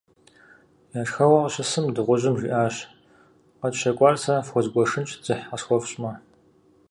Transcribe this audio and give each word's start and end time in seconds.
Я 0.99 1.01
шхэгъуэ 1.09 1.39
къыщысым, 1.43 1.85
дыгъужьым 1.95 2.35
жиӏащ:- 2.39 2.75
Къэтщэкӏуар 3.59 4.15
сэ 4.23 4.35
фхуэзгуэшынщ, 4.45 5.09
дзыхь 5.21 5.45
къысхуэфщӏмэ. 5.49 6.11